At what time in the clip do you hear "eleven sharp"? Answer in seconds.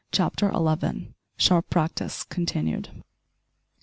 0.49-1.69